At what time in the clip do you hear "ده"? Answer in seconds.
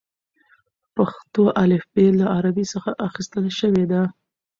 3.91-4.01